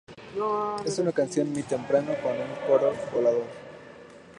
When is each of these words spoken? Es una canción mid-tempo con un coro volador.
Es 0.83 0.97
una 0.97 1.11
canción 1.11 1.51
mid-tempo 1.53 1.83
con 2.23 2.31
un 2.33 2.55
coro 2.67 2.91
volador. 3.13 3.43